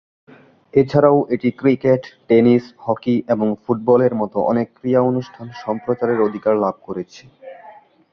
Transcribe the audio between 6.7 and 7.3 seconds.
করেছে।